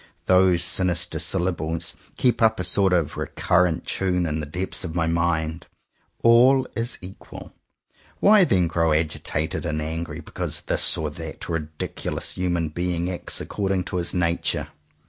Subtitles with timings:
[0.25, 4.95] Those sinis ter syllables keep up a sort of recurrent tune in the depths of
[4.95, 5.67] my mind.
[6.23, 7.53] All is equal.
[8.19, 13.83] Why then grow agitated and angry because this or that ridiculous human being acts according
[13.83, 14.69] to his nature.